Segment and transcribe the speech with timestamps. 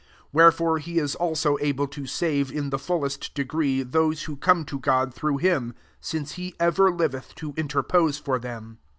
[0.31, 4.65] 25 Wherefore he is also abb to save in the fullest degree tlit>se who* come
[4.65, 8.79] to God through han, since he ever liveth to interpose for them.